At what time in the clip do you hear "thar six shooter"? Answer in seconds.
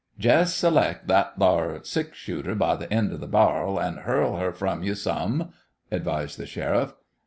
1.37-2.55